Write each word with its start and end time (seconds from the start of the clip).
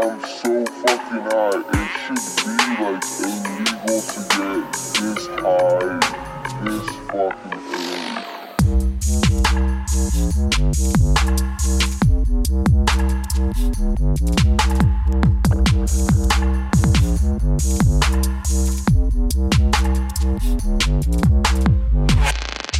I'm 0.00 0.20
so 0.20 0.64
fucking 0.64 1.26
high. 1.26 1.58
It 1.58 1.88
should 1.98 2.22
be 2.44 2.54
like 2.80 3.02
illegal 3.18 3.98
to 4.00 4.20
get 4.30 4.70
this 4.94 5.22
high, 5.42 5.98
this 6.62 6.88
fucking 7.10 7.58
early. 7.58 8.28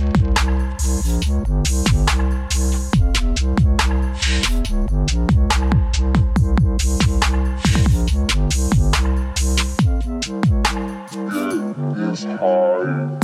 Is 0.01 0.07
high. 12.25 13.19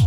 you. 0.00 0.05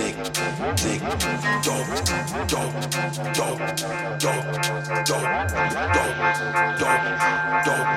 tick, 0.00 0.16
tick, 0.76 1.00
dope, 1.62 1.86
dope, 2.48 2.74
dope, 3.34 3.60
dope, 4.18 4.40
dope, 4.40 4.48
dope, 5.04 5.28
dope, 6.80 7.04
dope, 7.66 7.88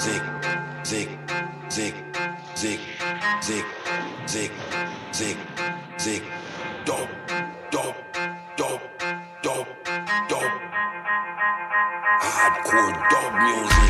zig, 0.00 0.22
zig, 0.84 1.08
zig, 1.68 1.94
zig, 2.54 2.80
zig, 3.42 3.64
zig, 4.26 4.50
zig, 5.12 5.36
zig, 5.98 6.22
dope, 6.84 7.08
dope, 7.70 7.96
dope, 8.56 8.82
dope, 9.42 9.68
dope, 10.28 10.56
hardcore 12.22 12.94
dope 13.10 13.34
music. 13.42 13.89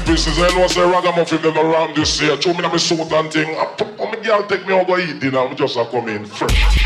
business. 0.00 0.38
I 0.38 0.48
know 0.56 0.66
say 0.66 0.80
ragamuffin 0.82 1.42
them 1.42 1.58
around 1.58 1.96
this 1.96 2.20
year. 2.20 2.40
Show 2.40 2.54
me 2.54 2.60
na 2.60 2.72
me 2.72 2.78
suit 2.78 3.12
and 3.12 3.32
thing. 3.32 3.54
Oh, 3.56 4.06
my 4.06 4.16
girl 4.22 4.46
take 4.46 4.66
me 4.66 4.72
over 4.72 4.98
eat. 4.98 5.22
I'm 5.34 5.56
just 5.56 5.76
a 5.76 5.84
come 5.84 6.24
fresh. 6.24 6.81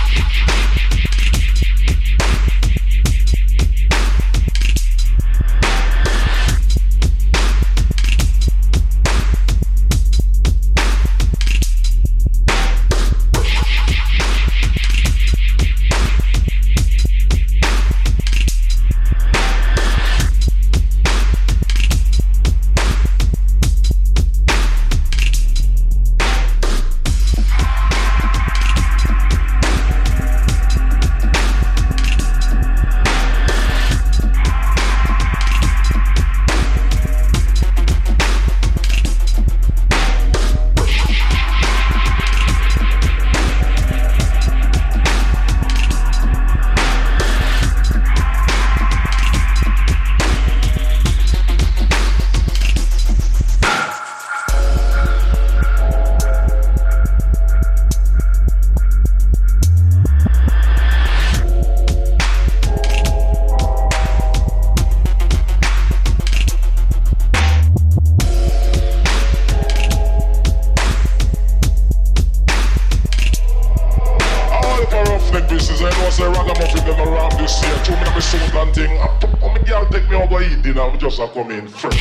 now, 80.77 80.91
I'm 80.91 80.99
just 80.99 81.19
a 81.19 81.27
coming 81.29 81.67
fresh. 81.69 81.96